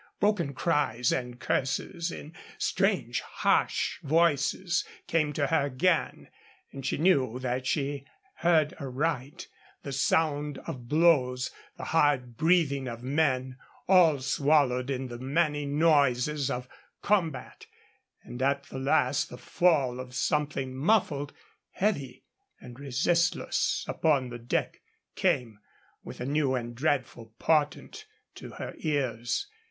Broken 0.19 0.55
cries 0.55 1.11
and 1.11 1.39
curses 1.39 2.11
in 2.11 2.33
strange, 2.57 3.19
harsh 3.21 3.99
voices 4.01 4.83
came 5.05 5.31
to 5.33 5.45
her 5.45 5.67
again, 5.67 6.29
and 6.71 6.83
she 6.83 6.97
knew 6.97 7.37
that 7.37 7.67
she 7.67 8.05
heard 8.37 8.73
aright; 8.81 9.47
the 9.83 9.91
sound 9.91 10.57
of 10.65 10.87
blows, 10.87 11.51
the 11.77 11.83
hard 11.83 12.35
breathing 12.35 12.87
of 12.87 13.03
men, 13.03 13.59
all 13.87 14.17
swallowed 14.21 14.89
in 14.89 15.05
the 15.05 15.19
many 15.19 15.67
noises 15.67 16.49
of 16.49 16.63
the 16.63 16.71
combat, 17.03 17.67
and 18.23 18.41
at 18.41 18.63
the 18.69 18.79
last 18.79 19.29
the 19.29 19.37
fall 19.37 19.99
of 19.99 20.15
something 20.15 20.73
muffled, 20.75 21.31
heavy, 21.73 22.23
and 22.59 22.79
resistless 22.79 23.85
upon 23.87 24.29
the 24.29 24.39
deck 24.39 24.81
came 25.15 25.59
with 26.03 26.19
a 26.19 26.25
new 26.25 26.55
and 26.55 26.73
dreadful 26.73 27.35
portent 27.37 28.07
to 28.33 28.49
her 28.53 28.73
ears. 28.79 29.45